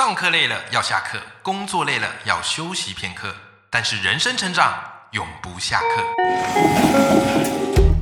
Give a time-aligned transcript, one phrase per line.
[0.00, 3.34] 上课累了要下课，工作累了要休息片刻，
[3.68, 6.02] 但是人生成长永不下课。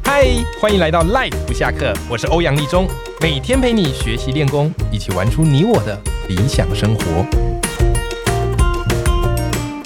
[0.04, 0.29] 嗨，
[0.61, 2.87] 欢迎来到 Life 不下课，我是欧阳立中，
[3.21, 7.26] 每天陪你学习练功，一起玩出你我的理想生活。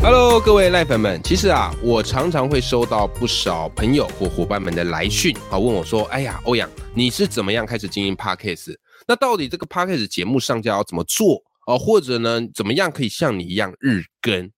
[0.03, 8.77] Hello，各位赖粉们，其实啊，我常常会收到不少朋友或伙伴们的来讯啊，问我说：“哎呀，欧阳，你是怎么样开始经营 Podcast？
[9.07, 11.79] 那到底这个 Podcast 节目上架要怎么做哦？
[11.79, 14.51] 或者呢，怎么样可以像你一样日更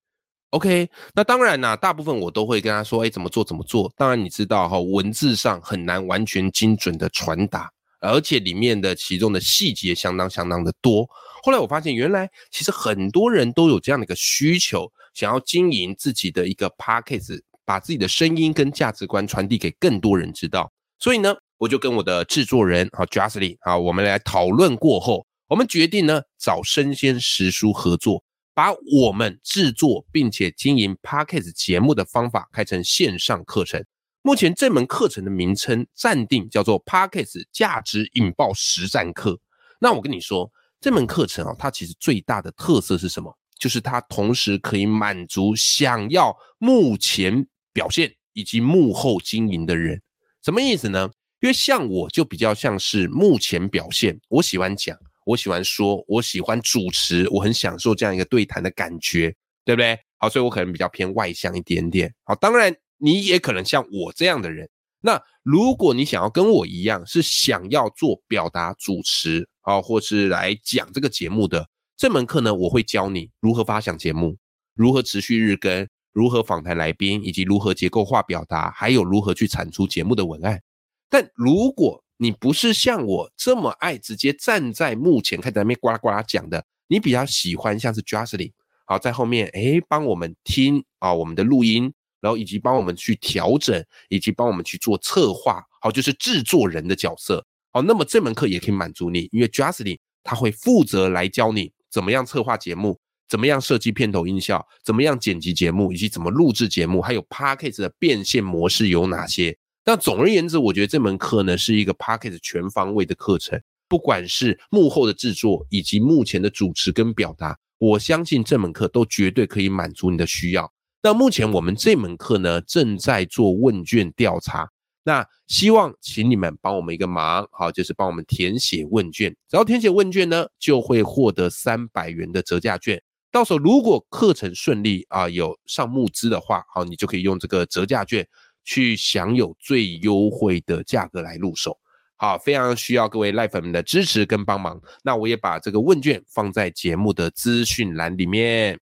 [0.51, 3.93] ？OK，那当然啦、大部分我都会跟他说：哎，怎么做怎么做？
[3.97, 11.09] 当然你知道哈、文字上很难完全精准的传达，而且里面的其中的细节相当相当的多。
[11.43, 20.71] 后来我发现，原来其实很多人都有这样的一个需求，想要经营自己的一个 podcast，把自己的声音跟价值观传递给更多人知道。
[21.01, 33.85] 所以呢，我就跟我的制作人啊 j u s l y 啊，我们来讨论过后，我们决定呢找生鲜食书合作，把我们制作并且经营 podcast 节目的方法开成线上课程。
[34.23, 39.39] 目前这门课程的名称暂定叫做 Podcast 价值引爆实战课。
[39.79, 40.51] 那我跟你说，
[40.81, 43.37] 这门课程啊，它其实最大的特色是什么？
[43.59, 50.01] 就是它同时可以满足想要幕前表现以及幕后经营的人。
[50.43, 51.11] 什么意思呢？
[51.41, 59.99] 因为像我就比较像是幕前表现，我喜欢讲，我喜欢说，我喜欢主持，我很享受这样一个对谈的感觉，对不对？
[60.19, 62.15] 好，所以我可能比较偏外向一点点。
[62.25, 64.69] 好，当然你也可能像我这样的人。
[65.01, 74.37] 那如果你想要跟我一样，是想要做表达主持啊，或是来讲这个节目的这门课呢，我会教你如何发想节目，
[74.75, 80.61] 如何持续日更，如何访谈来宾，以及如何结构化表达，还有如何去产出节目的文案。
[81.09, 88.51] 但如果你不是像我这么爱直接站在幕前开在那边呱啦呱啦讲的，你比较喜欢像是 j u s l y
[88.87, 97.45] 好在后面诶帮我们听啊我们的录音，然后以及帮我们去调整，以及帮我们去做策划，好就是制作人的角色。
[97.73, 109.55] 好，那么这门课也可以满足你，因为 j u s l y 他会负责来教你怎么样策划节目，怎么样设计片头音效，怎么样剪辑节目，以及怎么录制节目，还有 p a c k a g e 的变现模式有哪些。
[109.87, 120.73] 那总而言之，我觉得这门课呢是一个 p a c k a g e 全方位的课程，不管是幕后的制作，以及目前的主持跟表达，我相信这门课都绝对可以满足你的需要。
[121.03, 124.67] 那目前我们这门课呢正在做问卷调查，
[125.05, 129.37] 那希望请你们帮我们一个忙，好，就是帮我们填写问卷。
[129.51, 133.03] 只要填写问卷呢，就会获得三百元的折价券。
[133.31, 138.27] 到时候如果课程顺利啊，有上募资的话，好，你就可以用这个折价券
[138.65, 141.79] 去享有最优惠的价格来入手。
[142.17, 144.81] 好，非常需要各位赖粉们的支持跟帮忙。
[145.03, 148.79] 那我也把这个问卷放在节目的资讯栏里面。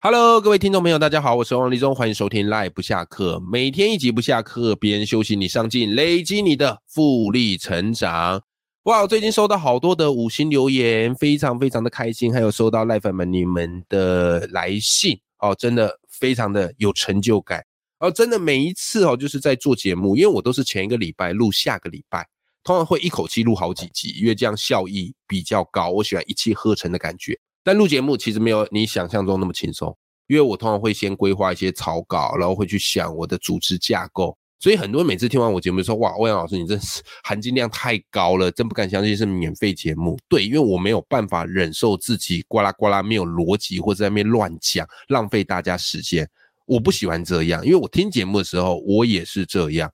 [0.00, 8.42] Hello，各位听众朋友，大家好，我是王立忠，欢迎收听赖不下课，每天一集不下课，别人休息你上进，累积你的复利成长。
[8.84, 17.64] 哇，最近收到好多的五星留言，非常非常的开心，还有收到赖粉们你们的来信哦，真的非常的有成就感。
[18.00, 22.26] 哦，真的每一次哦，就是在做节目，因为我都是前一个礼拜录下个礼拜，
[22.62, 25.90] 通常会一口气录好几集，因为这样效益比较高。
[25.90, 27.38] 我喜欢一气呵成的感觉。
[27.64, 29.96] 但录节目其实没有你想象中那么轻松，
[30.28, 34.36] 因为我通常会先规划一些草稿，然后会去想我的组织架构。
[34.60, 46.28] 所以很多人每次听完我节目说：“哇，欧阳老师，你真是含金量太高了，真不敢相信是免费节目。”对，因为我没有办法忍受自己呱啦呱啦没有逻辑或者在那边乱讲，浪费大家时间。
[46.68, 49.90] 我不喜欢这样，因为我听节目的时候我也是这样，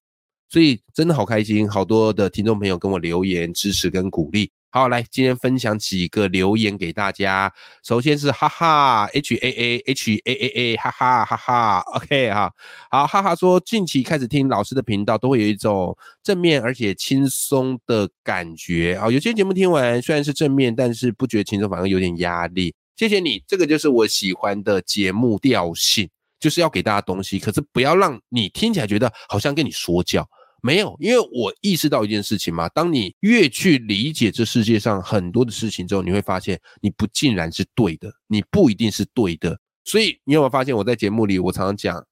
[0.50, 4.50] 所以真的好开心，好多的听众朋友跟我留言支持跟鼓励。
[4.70, 7.52] 好，来今天分享几个留言给大家。
[7.84, 12.52] 首先是哈哈 H A A H A A A 哈哈哈哈，OK 哈，
[12.90, 19.08] 好哈哈说近期开始听老师的频道，都会有一种正面而且轻松的感觉啊。
[19.08, 22.74] 有些节目听完虽然是正面，但是不觉得轻松，反而有点压力。
[22.96, 26.08] 谢谢你，这个就是我喜欢的节目调性。
[26.44, 30.29] 就是要给大家东西，可是不要让你听起来觉得好像跟你说教。
[30.61, 39.58] 没有，因为我意识到一件事情嘛，当你越去理解这世界上很多的事情之后，你会发现你不尽然是对的，你不一定是对的。
[39.85, 42.06] 所以你有没有发现我在节目里我常常讲，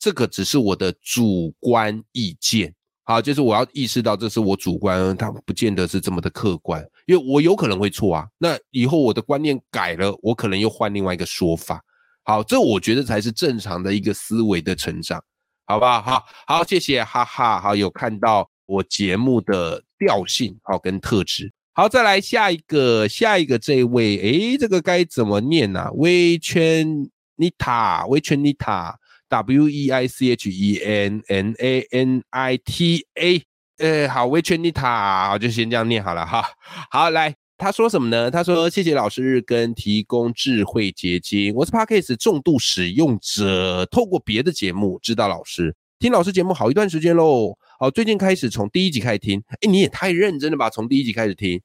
[0.00, 2.74] 这个只是我的主观意见。
[3.04, 8.26] 好，就是我要意识到这是我主观，它不见得是这么的客观，因为我有可能会错啊。
[8.36, 11.80] 那以后我的观念改了，我可能又换另外一个说法。
[12.26, 15.22] 好，这我觉得才是正常的一个思维的成长，
[15.64, 16.02] 好不好？
[16.02, 21.52] 好，好，谢谢，哈哈，好，有看到我节目的调性，好跟特质。
[21.72, 25.88] 好，再来下一个，下一个这位，诶，这个该怎么念呢？
[25.92, 28.98] 威圈妮塔，威圈妮塔
[29.28, 33.42] ，W E I C H E N N A N I T A，
[33.78, 36.44] 呃，好，威圈妮塔，就先这样念好了哈。
[36.90, 38.30] 好，来，他说什么呢？
[38.30, 47.56] 他说谢谢老师日更提供智慧结晶，我是 Parkes 重度使用者，透过别的节目知道老师，听老师节目好一段时间喽。
[47.78, 50.68] 好，最近开始从第一集开始听，哎，你也太认真了吧！
[50.68, 51.58] 从第一集开始听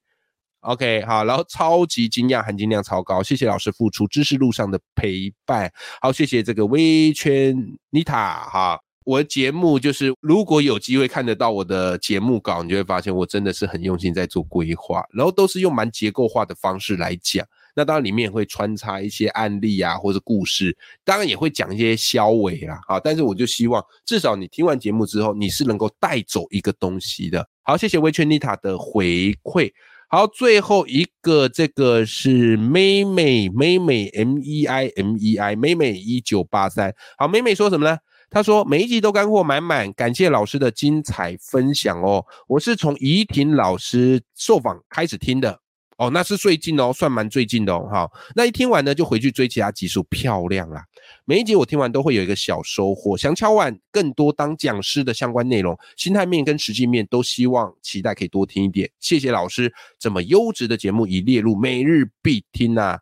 [0.61, 5.69] ，OK，好，然后超级惊讶，含金量超高，谢谢老师付出知识路上的陪伴，
[6.01, 7.53] 好，谢谢这个微圈
[7.89, 17.45] 妮塔哈，我的节目就是如果有机会看得到我的节目稿，你就会发现我真的是很用心在做规划，然后都是用蛮结构化的方式来讲。
[17.75, 27.47] 那当然里面会穿插一些案例啊，或者故事，当然也会讲一些消委啦，好，但是我就希望至少你听完节目之后，你是能够带走一个东西的。
[27.63, 29.71] 好，谢谢维权妮塔的回馈。
[30.09, 36.93] 好，最后一个这个是妹妹妹妹 M E I M E I 妹妹一九八三。
[37.17, 37.97] 好，妹妹说什么呢？
[38.31, 42.25] 他说每一集都干货满满，感谢老师的精彩分享哦。
[42.47, 45.59] 我是从怡婷老师受访开始听的。
[45.97, 47.87] 哦，那是最近哦，算蛮最近的哦。
[47.91, 50.83] 哈，那一听完呢，就回去追其他集数，漂亮啦。
[51.25, 58.89] 每一集我听完都会有一个小收获，想敲碗更多当讲师的相关内容，心态面跟实际面都希望期待可以多听一点。
[58.99, 62.97] 谢谢老师这么优质的节目已列入每日必听啊，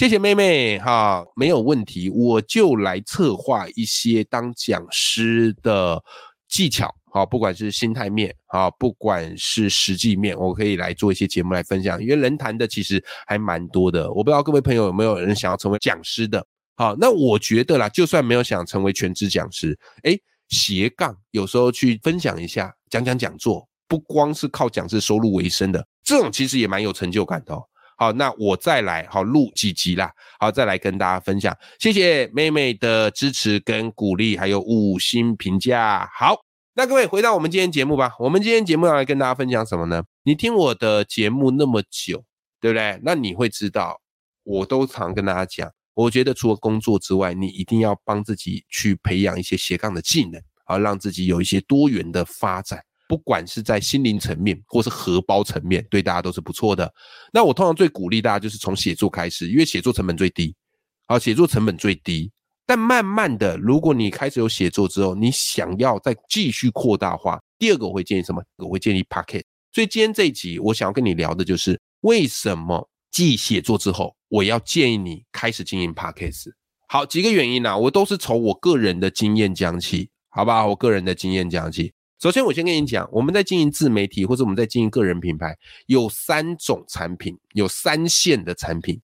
[0.00, 6.02] 谢谢妹妹哈，没有问题，我就来策划一些当讲师的
[6.48, 6.90] 技巧。
[7.12, 14.10] 好，不管是心态面，好，不管是实际面，我可以来做一些节目来分享，因为人谈的其实还蛮多的。
[14.10, 16.46] 我不知道各位朋友有没有人想要成为讲师的？
[16.76, 20.18] 好，那我觉得啦，就算没有想成为全职讲师，哎，
[20.48, 27.54] 斜杠有时候去分享一下，讲讲讲座，不光是靠讲师收入为生的，这种其实也蛮有成就感的。
[28.00, 31.54] 好，那我再来好录几集啦，好再来跟大家分享。
[31.78, 36.10] 谢谢妹妹的支持跟鼓励，还有五星评价。
[36.14, 36.34] 好。
[36.72, 38.12] 那各位回到我们今天节目吧。
[38.18, 40.02] 我们今天节目要来跟大家分享什么呢？
[40.22, 42.24] 你听我的节目那么久，
[42.58, 42.98] 对不对？
[43.02, 44.00] 那你会知道，
[44.44, 56.88] 我都常跟大家讲，我觉得除了工作之外，你一定要帮自己去培养一些斜杠的技能，好让自己有一些多元的发展，不管是在心灵层面或是荷包层面，对大家都是不错的。
[57.32, 60.54] 那我通常最鼓励大家就是从写作开始，因为写作成本最低，
[61.08, 62.30] 好，写作成本最低。
[62.64, 68.40] 但慢慢的，如果你开始有写作之后，你想要再继续扩大化，第二个我会建议什么？
[68.58, 69.42] 我会建议 Pocket。
[69.72, 76.32] 所以今天这一集，我想要跟你聊的就是为什么继写作之后，我要建议你开始经营 Pocket。
[76.86, 80.64] 好，几个原因呢，我都是从我个人的经验讲起，好吧？
[80.64, 81.92] 我个人的经验讲起。
[82.20, 85.56] 首先，我先跟你讲，我们在经营自媒体或者我们在经营个人品牌，
[85.86, 89.00] 有三种产品，有三线的产品。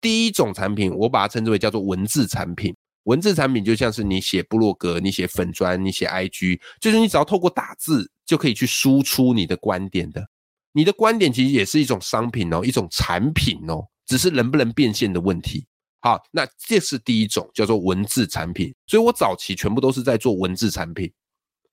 [0.00, 2.72] 第一种产品，我把它称之为叫做文字产品。
[3.04, 10.24] 文字产品就像是你写部落格、你写粉砖、你写 IG，就是你只要透过打字就可以去输出你的观点的。
[10.72, 15.66] 你的观点其实也是一种商品哦，一种产品哦，只是能不能变现的问题。
[16.02, 18.72] 好，那这是第一种叫做文字产品。
[18.86, 21.10] 所以我早期全部都是在做文字产品，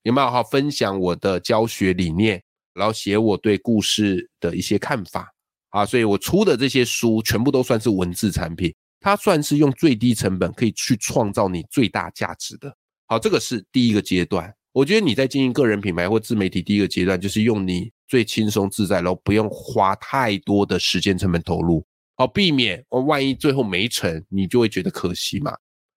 [0.07, 0.30] 有没有？
[0.30, 2.42] 好，分享我的教学理念，
[2.74, 5.30] 然后写我对故事的一些看法
[5.71, 5.86] 啊。
[5.86, 8.74] 所以我出的这些书全部都算是文字产品。
[9.00, 12.73] 它算是用最低成本可以去创造你最大价值的。
[13.06, 14.52] 好，这个是第一个阶段。
[14.71, 21.85] 我觉得你在经营个人品牌或自媒体，第一个阶段就是用你最轻松自在，然后不用花太多的时间成本投入，
[22.16, 25.54] 好避免哦，万一最后没成，你就会觉得可惜嘛。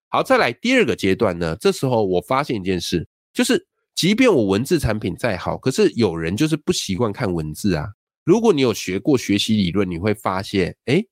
[0.09, 7.87] 好，再来第二个阶段呢，这时候我发现一件事，就是即便我文字产品再好，可是有人就是不习惯看文字啊。
[8.25, 11.05] 如果你有学过学习理论，你会发现，哎。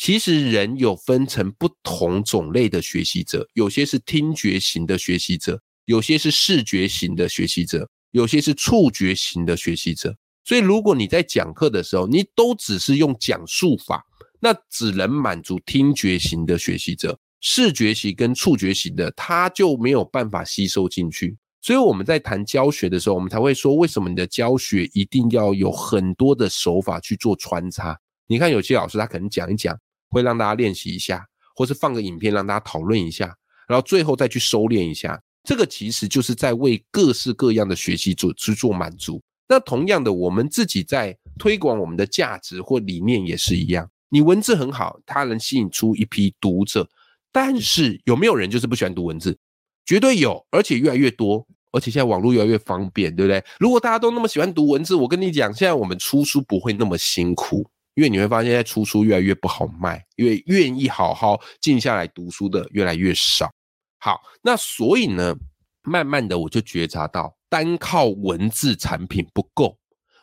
[0.00, 10.16] 其实人有分成不同种类的学习者，有些是听觉型的学习者，有些是视觉型的学习者，有些是触觉型的学习者。
[10.44, 14.04] 所以，如果你在讲课的时候，你都只是用讲述法，
[14.38, 21.36] 那只能满足听觉型的学习者，视觉型跟触觉型的他就没有办法吸收进去。
[21.68, 27.94] 所以我们在谈教学的时候，我们才会说，为什么你的教学一定要有很多的手法去做穿插？
[28.26, 29.78] 你看，有些老师他可能讲一讲。
[30.08, 35.22] 会让大家练习一下，或是放个影片让大家讨论一下，然后最后再去收敛一下。
[35.44, 39.20] 这个其实就是在为各式各样的学习做去做满足。
[39.46, 43.86] 那同样的，我们自己在推广我们的价值或理念也是一样。
[44.08, 46.88] 你文字很好，它能吸引出一批读者，
[47.30, 49.38] 但是有没有人就是不喜欢读文字？
[49.84, 51.46] 绝对有，而且越来越多。
[51.72, 53.44] 而且现在网络越来越方便，对不对？
[53.58, 63.50] 如果大家都那么喜欢读文字，我跟你讲，现在我们出书不会那么辛苦，因为你会发现，现在出书越来越不好卖，因为愿意好好静下来读书的越来越少。
[63.98, 65.34] 好，那所以呢，
[65.82, 69.76] 慢慢的我就觉察到，单靠文字产品不够，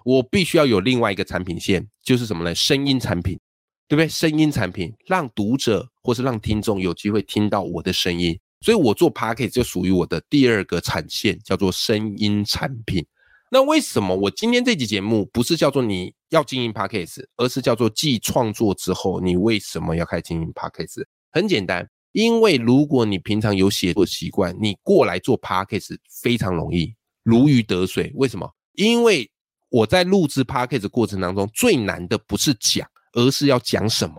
[0.03, 2.55] 我必须要有另外一个产品线，就是什么呢？
[2.55, 3.39] 声音产品，
[3.87, 4.07] 对不对？
[4.07, 8.39] 声音产品让读者或是让听众有机会听到我的声音。
[8.61, 13.05] 所以，我做 p a c k a g e 就属于我的第二个产线，叫做声音产品。
[13.51, 21.05] 那为什么我今天这集节目不是叫做你要经营 p a c k a g e 而是叫做继创作之后，你为什么要开经营 p a c k a g e
[21.31, 28.11] 很简单，因为如果你平常有写作习惯，你过来做 p a c k a g e 非常容易，如鱼得水。
[28.15, 28.49] 为什么？
[28.73, 29.29] 因为
[29.69, 34.15] 我在录制 p a c k a g e 过程当中，最难的不是讲，而是要讲什么。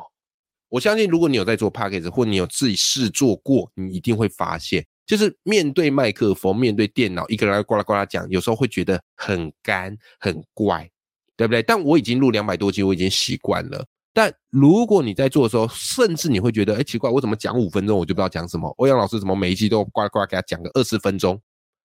[0.69, 10.91] 我相信，如果你有在做 p a c k a g e 或你有自己试做过，你一定会发现，就是面对麦克风、面对电脑，一个人呱啦呱啦讲，有时候会觉得很干、很怪，
[11.37, 11.63] 对不对？
[11.63, 13.87] 但我已经录两百多集，我已经习惯了。
[14.13, 18.69] 但如果你在做的时候，甚至你会觉得，哎，奇怪，我怎么讲五分钟我就不知道讲什么？
[18.79, 21.41] 欧阳老师怎么每一集都呱啦呱啦给他讲个二十分钟？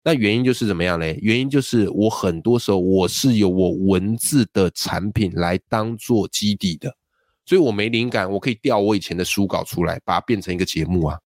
[0.04, 1.18] 那原因就是怎么样嘞？
[1.20, 6.94] 原因就是我很多时候我是有我文字的产品来当做基底的。
[7.48, 11.18] 所以我没灵感，我可以调我以前的书稿出来，把它变成一个节目啊，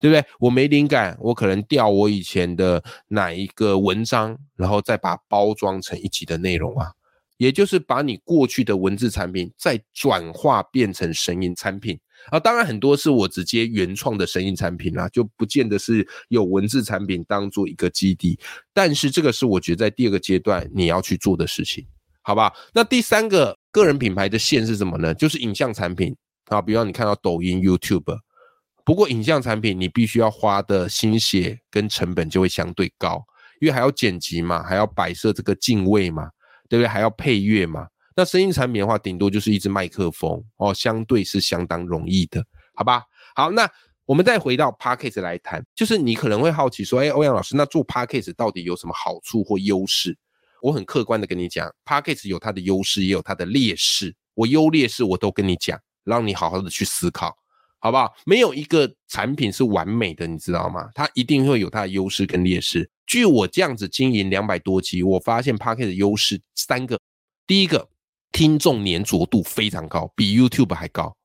[0.00, 0.24] 对不对？
[0.40, 6.90] 我没灵感，我可能调我以前的哪一个文章，然后再把它包装成一集的内容啊，
[7.36, 12.40] 也就是把你过去的文字产品再转化变成声音产品啊。
[12.40, 18.38] 当然很多是我直接原创的声音产品啦，就不见得是有文字产品当做一个基地。
[18.72, 21.86] 但是这个是我觉得在第二个阶段你要去做的事情，
[22.22, 22.50] 好吧？
[22.72, 23.58] 那第三个。
[23.76, 25.12] 个人品牌的线是什么呢？
[25.12, 26.16] 就是影像产品
[26.46, 28.18] 啊，比方你看到抖音、YouTube，
[28.86, 33.22] 不过影像产品你必须要花的心血跟成本就会相对高，
[33.60, 36.30] 因为还要剪辑嘛，还要摆设这个镜位嘛，
[36.70, 36.88] 对不对？
[36.88, 37.86] 还要配乐嘛。
[38.14, 42.42] 那声音产品的话，顶多就是一支麦克风哦，相对是相当容易的，
[42.74, 43.02] 好吧？
[43.34, 43.70] 好，那
[44.06, 50.16] 我们再回到 Podcast 来谈，就是你可能会好奇说，哎，欧阳老师，那做 Podcast 到底有什么好处或优势？
[50.66, 54.12] 我很客观的跟你讲 p a c k a g e 有它的优势，也有它的劣势。
[54.34, 57.32] 我优劣势我都跟你讲，让你好好的去思考，
[57.78, 58.12] 好不好？
[58.24, 60.90] 没有一个产品是完美的，你知道吗？
[60.92, 62.90] 它一定会有它的优势跟劣势。
[63.06, 66.98] 据我这样子经营两百多集，我发现 p a c k a g e 的优势三个。
[67.46, 67.88] 第一个，
[68.32, 71.16] 听众粘着度非常高，比 YouTube 还高。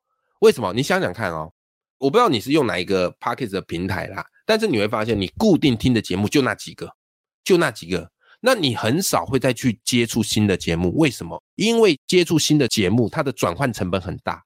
[0.42, 0.72] 为什么？
[0.74, 1.52] 你想想看哦，
[1.98, 6.96] 我不知道你是用哪一个 p a c k a g e 的平台啦，但是你会发现，你固定听的节目就那几个，
[7.44, 8.12] 就那几个。
[8.44, 11.40] 那你很少会再去接触新的节目，为什么？
[11.56, 14.44] 因为接触新的节目，它的转换成本很大，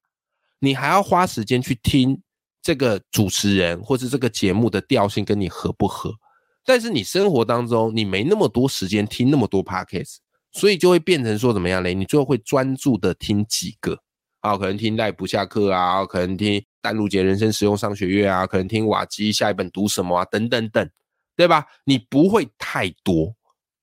[0.60, 2.22] 你还要花时间去听
[2.62, 6.14] 这个主持人或是这个节目的调性跟你合不合。
[6.66, 10.18] 但是你生活当中你没那么多时间听那么多 podcast，
[10.52, 11.94] 所以就会变成说怎么样嘞？
[11.94, 13.98] 你最后会专注的听几个
[14.42, 14.58] 啊？
[14.58, 20.90] 可能听赖不下课啊，可能听丹露杰人生实用商学院啊，可能听瓦基下一本读什么啊，等等等，
[21.38, 21.66] 对吧？
[21.86, 23.34] 你不会太多。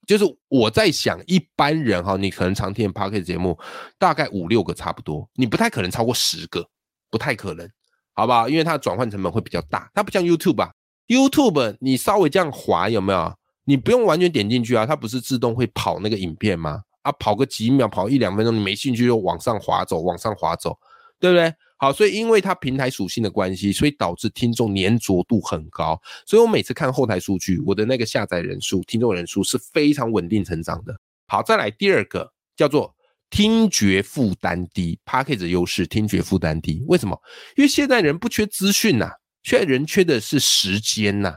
[0.06, 3.58] 就是我在想，一般人哈，你可能常听 p o c a s t 节目，
[3.98, 6.66] 大概五六个差不多，你不太可能超过十个，
[7.10, 7.68] 不太可能，
[8.14, 8.48] 好不好？
[8.48, 10.70] 因为它的转换成本会比较大，它不像 YouTube 啊
[11.06, 13.32] ，YouTube 你稍微这样滑有没有？
[13.64, 16.82] 你不用完全点进去啊，它不是自动会跑那个影片吗？
[17.02, 20.76] 啊，跑个几秒，跑一两分钟，你没兴趣就往上滑走，往上滑走，
[21.20, 21.54] 对不对？
[21.82, 26.00] 好，所以因为它平台属性的关系，所以导致听众粘着度很高。
[26.24, 30.96] 所以我每次看后台数据，我的那个下载人数、听众人数是非常稳定成长的。
[31.26, 32.94] 好，再来第二个叫做
[33.30, 36.84] 听觉负担低 p a c k a g e 优势，听觉负担低。
[36.86, 37.20] 为什么？
[37.56, 39.10] 因为现在人不缺资讯呐，
[39.42, 41.34] 现在人缺的是时间呐，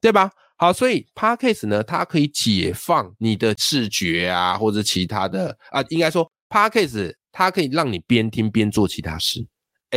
[0.00, 0.32] 对吧？
[0.56, 7.14] 好，所以 p a c k a g e 呢，它可以解放你的视觉啊，或者其他的啊，应该说 p a c k a g e
[7.30, 9.46] 它可以让你边听边做其他事。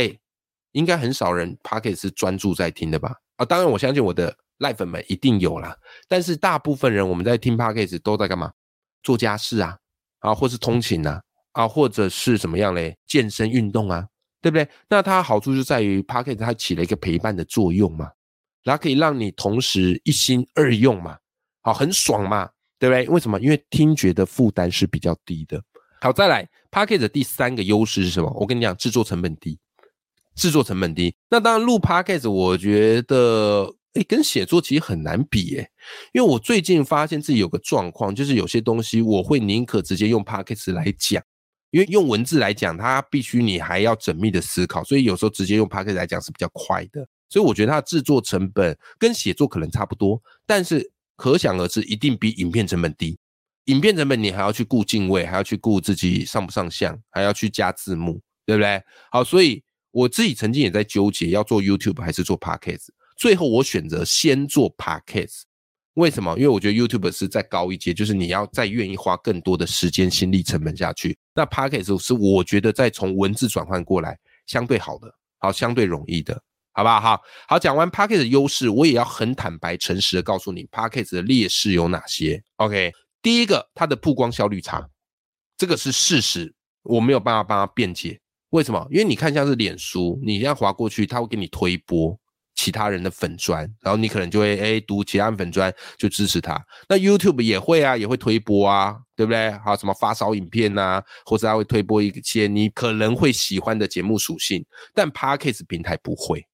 [0.00, 0.18] 哎，
[0.72, 3.14] 应该很少人 p o c k e t 是专注在听的吧？
[3.36, 5.76] 啊，当然我相信我的赖粉们一定有啦。
[6.08, 8.50] 但是大部分人我们在听 p o c k e t 都在干嘛？
[9.02, 9.76] 做家事啊，
[10.20, 11.20] 啊，或是通勤啊，
[11.52, 12.96] 啊，或者是怎么样嘞？
[13.06, 14.06] 健身运动啊，
[14.40, 14.68] 对不对？
[14.88, 18.10] 那它好处就在于 p o c k e t 它起了一个陪伴的作用嘛，
[18.62, 21.16] 然后可以让你同时一心二用嘛，
[21.62, 23.08] 好，很爽嘛，对不对？
[23.08, 23.40] 为什么？
[23.40, 25.62] 因为听觉的负担是比较低的。
[26.02, 28.30] 好，再来 p o c k e t 的第三个优势是什么？
[28.38, 29.58] 我跟你讲，制作成本低。
[30.34, 35.68] 制作成本低，那当然录 podcast，我觉得诶跟写作其实很难比诶，
[36.12, 41.22] 因为我最近发现自己有个状况，就是有些东西我会宁可直接用 podcast 来讲，
[41.70, 53.18] 因为用文字来讲，它必须你还要缜密的思考，所以有时候直接用 podcast 来讲是比较快的，所以我觉得它的制作成本跟写作可能差不多，但是可想而知，一定比影片成本低。
[53.66, 58.82] 影片成本你还要去顾敬畏，还要去顾自己上不上相，还要去加字幕，对不对？
[59.12, 65.42] 好，所以我自己曾经也在纠结要做 YouTube 还是做 Podcast，最后我选择先做 Podcast。
[65.94, 66.34] 为什么？
[66.36, 71.18] 因为我觉得 YouTube 是再高一阶，就是你要再愿意花更多的时间、心力、成本下去。
[71.34, 74.16] 那 Podcast 是我觉得再从文字转换过来
[74.46, 76.40] 相对好的，好相对容易的，
[76.72, 77.00] 好不好？
[77.00, 82.92] 好，好讲完 Podcast 的优势，我也要很坦白、诚实的告诉你，Podcast 的劣势有哪些？OK。
[83.20, 84.88] 第一个，它的曝光效率差，
[85.58, 86.54] 这个是事实，
[86.84, 88.18] 我没有办法帮他辩解。
[88.50, 88.86] 为什么？
[88.90, 92.18] 因为你看像是脸书，你这样划过去，他会给你推播
[92.54, 96.60] 其他人的粉砖，然后你可能就会哎读其他粉砖就支持他。
[96.88, 99.50] 那 YouTube 也会啊，也会推播啊，对不对？
[99.64, 104.64] 还有什么发烧影片呐，或者他会推播一些你可能会喜欢的节目属性。
[104.92, 106.44] 但 Podcast 平台不会，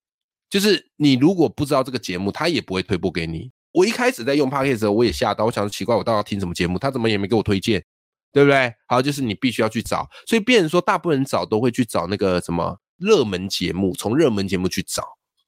[0.49, 3.51] 就是你如果不知道这个节目，他也不会推播给你。
[3.73, 6.79] 我一开始在用 Podcast 的时候，我也吓到，我想奇怪，我到底要听什么节目？
[6.79, 7.83] 他怎么也没给我推荐，
[8.37, 8.71] 对不对？
[8.85, 15.03] 好，就是你必须要去找，所以变成说，大部分人找都会去找那个什么热门节目，从热门节目去找，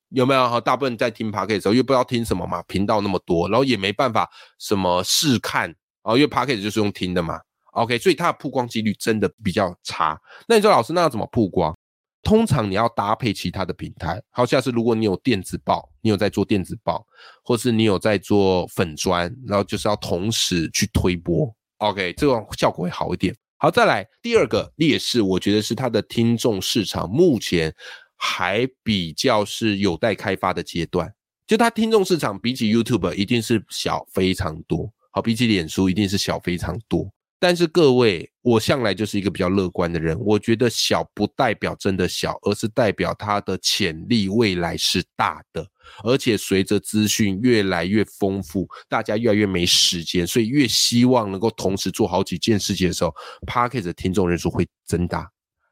[0.09, 0.49] 有没有？
[0.49, 4.27] 好，大部分在听 Podcast 的时候，又不知道听什么嘛，频道那么多，然后也没办法
[4.57, 5.69] 什么试看
[6.01, 7.39] 啊，因为 Podcast 就是用听的嘛。
[7.73, 10.19] OK，所以它的曝光几率真的比较差。
[10.47, 11.77] 那你说老师，那要怎么曝光？
[12.23, 17.05] 通常你要搭配其他的平台，好像是如果你有电子报，你有在做电子报，
[17.43, 23.35] 或是你有在做粉砖，然后就是要同时去推播，OK，这种效果会好一点。
[23.57, 27.75] 好，再来第二个劣势，我觉得是它的听众市场目前
[28.15, 31.13] 还比较是有待开发的阶段，
[31.45, 37.11] 就它听众市场比起 YouTube 一定是小非常多，好，比起脸书一定是小非常多。
[37.39, 40.19] 但是各位，我向来就是一个比较乐观的人。
[40.19, 45.65] 我觉得小不代表真的小，而是代表它的潜力未来是大的。
[46.03, 53.15] 而且随着资讯越来越丰富，大家越来越没时间，所以越希望能够同时做好几件事情的时候
[53.47, 55.25] p a r k e 的听众人数会增大，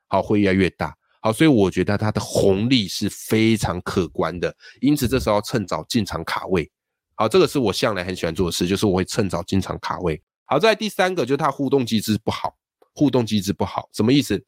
[0.07, 0.95] 好，会越来越大。
[1.21, 4.55] 好，所以我觉得它的红利是非常可观的。
[4.79, 6.71] 因此这时候趁早进场卡位。
[7.15, 10.21] 好，这个是我向来很喜欢做的事，就是我会趁早进场卡位。
[10.47, 12.55] 好在第三个就是它互动机制不好，
[12.95, 14.43] 互动机制不好，什么意思？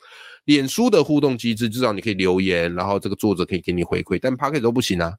[0.46, 5.14] 脸书的互动机制至少你可以留言，然后这个作者可以给你回馈，但 p o c k e t 都不行啊，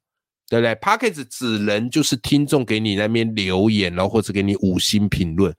[0.48, 5.54] 对不对 p o c k e t 只能就是听众给你那边留言，然后或者给你五星评论，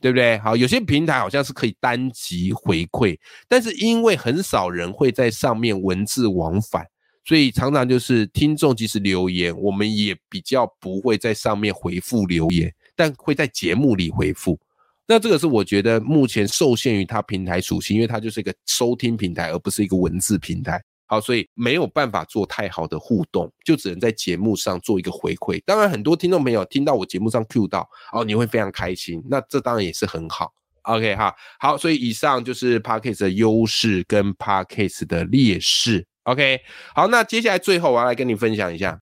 [0.00, 0.38] 对不对？
[0.38, 6.86] 好，有些平台好像是可以单集回馈，但是因为很少人会在上面文字往返，
[7.26, 12.72] 所以常常就是听众即使留言，我们也比较不会在上面回复留言。
[13.00, 14.60] 但会在节目里回复，
[15.06, 20.78] 那这个是我觉得目前受限于它平台属性，因为它就是一个收听平台，而不是一个文字平台。
[21.06, 25.62] 好，所以没有办法做太好的互动，就只能在节目上做一个回馈。
[25.64, 30.52] 当然，很多听众朋友听到我节目上 Q 到哦，你会非常开心，那这当然也是很好。
[30.82, 36.06] OK 哈，好，所以以上就是 Parkes 的优势跟 Parkes 的劣势。
[36.24, 36.60] OK，
[36.94, 39.00] 好，那接下来最后我要来跟你分享一下，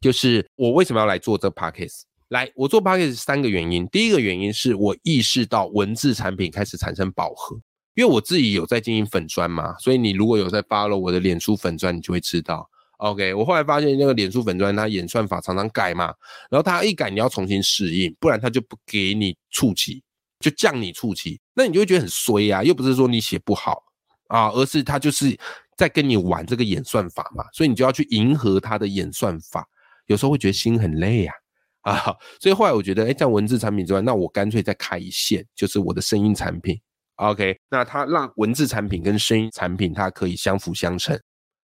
[0.00, 2.02] 就是我为什么要来做这 Parkes。
[2.30, 3.84] 来，我做 p o c a s t 三个原因。
[3.88, 7.56] 第一个原因是我意识到文字产品开始产生饱和，
[7.96, 12.70] 因为我自己有在经营粉砖嘛，所以你如果有在 follow 我的脸书粉砖，你就会知道。
[12.98, 16.14] OK，我后来发现那个脸书粉砖它演算法常常改嘛，
[16.48, 20.00] 然后它一改你要重新适应，不然它就不给你触及，
[20.38, 23.82] 就降你触及，那你就会觉得很衰啊，又不是说你写不好
[24.28, 25.36] 啊，而是它就是
[25.76, 29.66] 在跟你玩这个演算法嘛，所以你就要去迎合它的演算法，
[30.06, 31.32] 有时候会觉得心很累呀。
[31.88, 36.78] 啊，所以后来我觉得，哎，在文字产品之外，那我干脆再开一线，就是我的声音产品。
[37.16, 41.18] OK，那它让文字产品跟声音产品它可以相辅相成。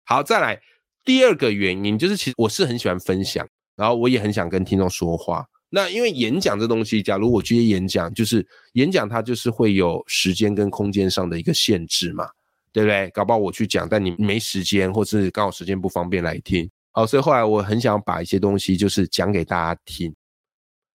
[0.06, 0.60] 好，再来
[1.04, 5.46] 第二个原因，就是其实我是很喜欢分享，然后我也很想跟听众说话。
[5.70, 12.30] 那因为演讲这东西，假如我去演讲，就是演讲它就是会有时间跟空间上的一个限制嘛，
[12.72, 13.10] 对不对？
[13.10, 16.70] 搞不好我去讲，但你没时间，或是刚好时间不方便来听。
[16.96, 20.16] 好，所以后来我很想把一些东西就是讲给大家听，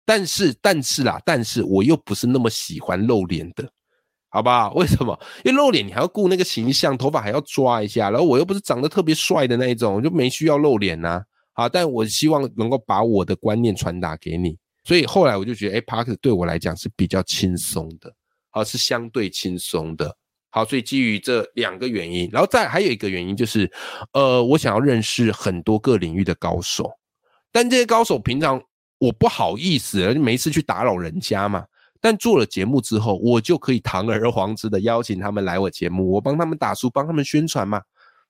[0.05, 3.69] 但是但是啦，但是我又不是那么喜欢露脸的，
[4.29, 4.71] 好不好？
[4.79, 5.19] 为什么？
[5.43, 11.21] 因为露脸你还要顾那个形象，头发还要抓一下，然后我又不是长得特别帅的那一种，就没需要露脸呐。
[11.51, 18.09] 好，但我希望能够把我的观念传达给你，所以后来我就觉得，哎，Park 对我来讲是比较轻松的，
[18.51, 20.15] 好，是相对轻松的。
[20.49, 23.71] 好，所以基于这两个原因，然后再还有一个原因就是，
[24.13, 26.89] 呃，我想要认识很多个领域的高手，
[27.51, 28.61] 但这些高手平常
[28.97, 31.65] 我不好意思，没事去打扰人家嘛。
[32.01, 37.81] 但做了节目之后，我就可以堂而皇之的邀请他们来我节目，我帮他们打书，帮他们宣传嘛，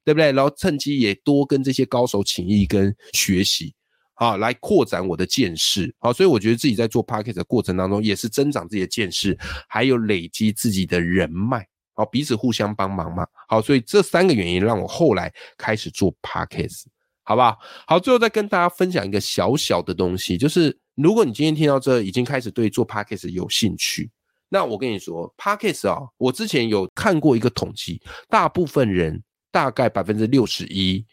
[0.03, 0.31] 对不对？
[0.31, 3.73] 然后趁机也多跟这些高手请益跟学习。
[4.15, 5.95] 啊，来扩展我的见识。
[5.97, 9.37] 好，所以我觉得自己在做 podcast 的过程当中，也是增长自己的见识，
[9.69, 11.65] 还有累积自己的人脉。
[11.99, 13.27] 好，彼此互相帮忙嘛。
[13.49, 16.85] 好，所以这三个原因让我后来开始做 podcast，
[17.23, 17.57] 好不好？
[17.85, 24.09] 好，最后再跟大家分享一个小小的东西，就是如果你今天听到这，已经开始对做 podcast 有兴趣。
[24.47, 31.05] 那我跟你说，Parkes 啊，我之前有看过一个统计，大部分人大概百分之六十一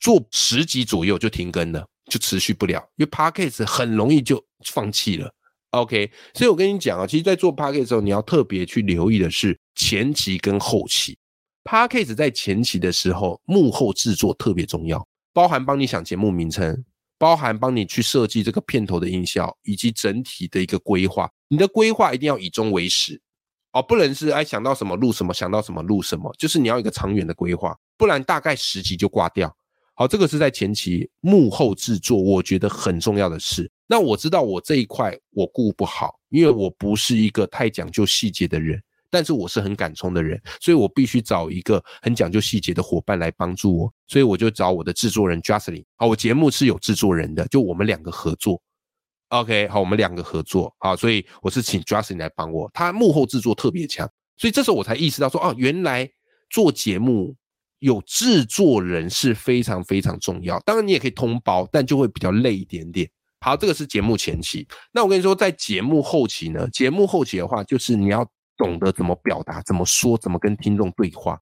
[0.00, 5.30] 做十集左右就停更了，就持续不了，因为 Parkes 很容易就放弃了。
[5.76, 11.16] OK，所以我跟你讲啊，其实，在做 Parkes 的时候，你要特别去留意的是前期跟后期。
[11.64, 16.84] Parkes 在前期的时候，幕后制作特别重要，包含帮你想节目名称。
[17.18, 21.26] 包含帮你去设计这个片头的音效，以及整体的一个规划。
[21.48, 23.18] 你的规划一定要以终为始
[23.72, 29.50] 哦，不能是哎想到什么录什么，想到什么录什么，就是你要一个长远的规划，不然大概十集就挂掉。
[29.94, 33.70] 好，这个是在前期幕后制作，我觉得很重要的事。
[33.86, 38.82] 那我知道我这一块我顾不好，因为我不是一个太讲究细节的人。
[39.08, 45.84] 但是我是很敢冲的人，所以我必须找一个很讲究细节的伙伴来帮助我，所以我就找我的制作人 Justin。
[45.94, 48.60] 好，我节目是有制作人的，就我们两个合作。
[49.28, 56.10] OK，好，我们两个合作，好，所以我是请 Justin 来帮我，他幕后制作特别强，所以这时候我才意识到说，哦，原来
[56.50, 57.34] 做节目
[57.78, 60.58] 有制作人是非常非常重要。
[60.66, 63.08] 当然你也可以通包，但就会比较累一点点。
[63.40, 64.66] 好，这个是节目前期。
[64.92, 68.26] 那我跟你说，在节目后期呢，节目后期的话，就是你要。
[68.58, 71.38] 懂得怎么表达，怎么说，怎么跟听众对话。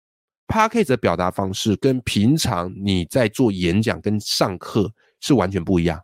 [0.48, 5.96] p a c k a g e 的表达方式跟平常你在做演讲跟上课是完全不一样，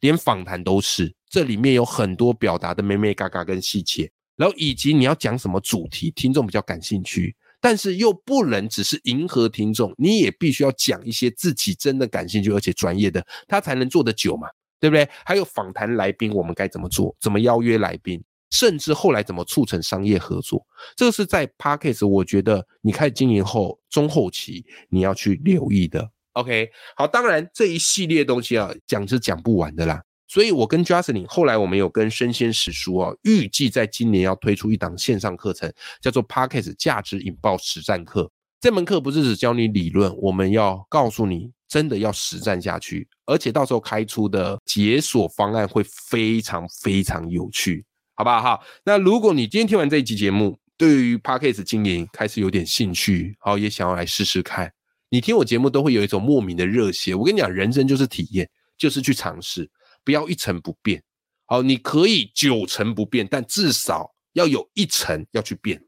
[0.00, 1.10] 连访谈都是。
[1.30, 14.46] 这里面有很多表达的美美嘎嘎跟细节，然后以及你要讲什么主题，听众比较感兴趣，但是又不能只是迎合听众，你也必须要讲一些自己真的感兴趣而且专业的，他才能做得久嘛，
[14.80, 15.08] 对不对？
[15.24, 17.14] 还有访谈来宾，我们该怎么做？
[17.20, 18.22] 怎么邀约来宾？
[18.50, 20.66] 甚至后来怎么促成商业合作，
[20.96, 26.10] 这个是在 p a c k a g e 我觉得你开始经营后中后期你要去留意的。
[26.32, 38.28] OK，好，当然这一系列东西啊讲是讲不完的啦，所以我跟 Justin 后来我们有跟生鲜史书啊，预计在今年要推出一档线上课程，叫做 p a c k a g e 价值引爆实战课。
[38.60, 47.86] 这门课不是只教你理论，我们要告诉你真的要实战下去，而且到时候开出的解锁方案会非常非常有趣。
[48.14, 48.42] 好不好？
[48.42, 54.70] 哈，那如果你今天听完这一集节目，对于 Podcast 经营开始有点兴趣，好，也想要来试试看，
[55.08, 57.14] 你听我节目都会有一种莫名的热血。
[57.14, 59.70] 我跟你讲，人生就是体验，就是去尝试，
[60.04, 61.02] 不要一成不变。
[61.46, 65.82] 好，你可以九成不变，但至少要有一成要去变，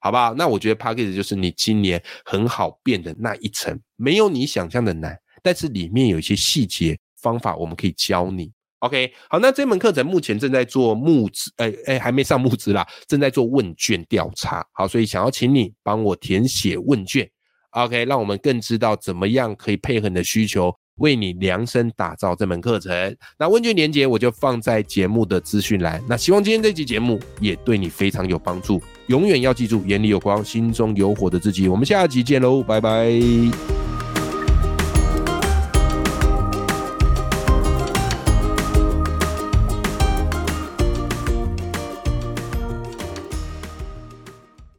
[0.00, 0.34] 好不好？
[0.34, 5.16] 那我觉得 Podcast 就是你今年很好变的那一层，没有你想象的难，
[5.46, 8.50] 但是里面有一些细节方法，我们可以教你。
[8.80, 14.66] OK，好，那这门课程目前正在做募资，哎哎，还没上募资啦，正在做问卷调查。
[14.72, 17.28] 好，所以想要请你帮我填写问卷
[17.70, 23.16] ，OK，让我们更知道怎么样可以配合你的需求，为你量身打造这门课程。
[23.38, 26.02] 那问卷连接我就放在节目的资讯栏。
[26.08, 28.82] 那希望今天这期节目也对你非常有帮助。
[29.06, 31.68] 永远要记住，眼里有光，心中有火的自己。
[31.68, 33.85] 我们下集见喽，拜拜。